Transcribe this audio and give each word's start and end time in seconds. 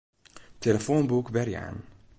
Tillefoanboek 0.61 1.27
werjaan. 1.29 1.77